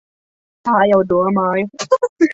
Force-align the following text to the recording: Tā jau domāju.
Tā 0.69 0.79
jau 0.93 0.99
domāju. 1.13 1.95